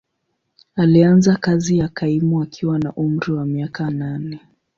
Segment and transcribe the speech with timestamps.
[0.75, 4.39] Alianza kazi ya kaimu akiwa na umri wa miaka nane.